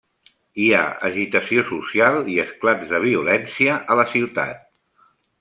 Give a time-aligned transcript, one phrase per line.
[0.61, 4.67] Hi ha agitació social i esclats de violència a la ciutat.